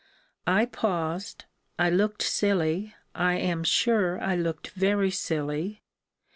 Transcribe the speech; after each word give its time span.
I 0.47 0.65
paused, 0.65 1.45
I 1.77 1.91
looked 1.91 2.23
silly 2.23 2.95
I 3.13 3.35
am 3.35 3.63
sure 3.63 4.19
I 4.19 4.35
looked 4.35 4.71
very 4.71 5.11
silly. 5.11 5.83